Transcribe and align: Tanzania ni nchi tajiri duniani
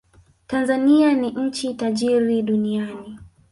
Tanzania 0.47 1.13
ni 1.13 1.29
nchi 1.31 1.73
tajiri 1.73 2.41
duniani 2.41 3.19